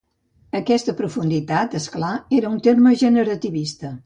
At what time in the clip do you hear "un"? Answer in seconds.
2.55-2.59